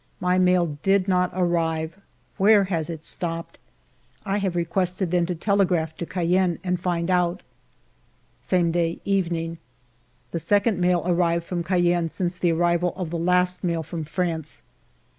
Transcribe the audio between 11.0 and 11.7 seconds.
received from